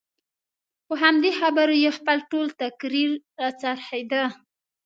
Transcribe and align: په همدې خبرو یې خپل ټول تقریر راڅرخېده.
په 0.87 0.93
همدې 1.03 1.31
خبرو 1.39 1.75
یې 1.83 1.91
خپل 1.97 2.17
ټول 2.31 2.47
تقریر 2.61 3.09
راڅرخېده. 3.41 4.23